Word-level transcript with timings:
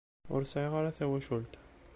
Ur 0.33 0.41
sɛiɣ 0.45 0.73
ara 0.79 0.97
tawacult. 0.97 1.53